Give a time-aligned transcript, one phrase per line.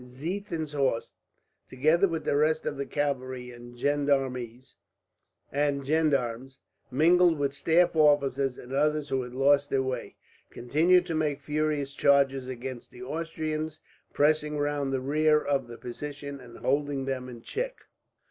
[0.03, 1.13] Ziethen's horse,
[1.67, 4.73] together with the rest of the cavalry and gendarmes,
[6.89, 10.15] mingled with staff officers and others who had lost their way,
[10.49, 13.79] continued to make furious charges against the Austrians
[14.11, 17.75] pressing round the rear of the position, and holding them in check.